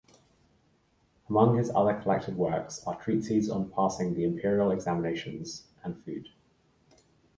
[1.29, 6.29] Among his other collected works are treatises on passing the imperial examinations and food.